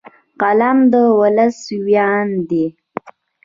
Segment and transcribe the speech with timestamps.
[0.41, 2.65] قلم د ولس ویاند دی